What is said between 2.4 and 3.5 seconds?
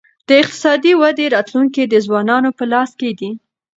په لاس کي دی.